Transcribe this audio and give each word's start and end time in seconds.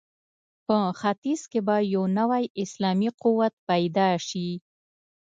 په 0.65 0.77
ختیځ 0.99 1.41
کې 1.51 1.59
به 1.67 1.75
یو 1.93 2.03
نوی 2.19 2.43
اسلامي 2.63 3.09
قوت 3.23 3.53
پیدا 3.69 4.09
شي. 4.27 4.49